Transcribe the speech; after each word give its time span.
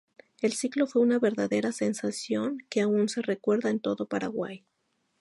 El 0.41 0.53
ciclo 0.53 0.87
fue 0.87 1.03
una 1.03 1.19
verdadera 1.19 1.71
sensación 1.71 2.57
que 2.71 2.81
aún 2.81 3.07
se 3.07 3.21
recuerda 3.21 3.69
en 3.69 3.79
todo 3.79 4.07
Paraguay. 4.07 4.65